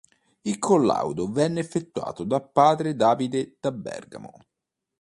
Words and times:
Il 0.41 0.57
collaudo 0.57 1.31
venne 1.31 1.59
effettuato 1.59 2.23
da 2.23 2.41
Padre 2.41 2.95
Davide 2.95 3.57
da 3.59 3.71
Bergamo. 3.71 4.31